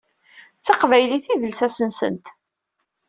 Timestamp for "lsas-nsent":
1.51-2.25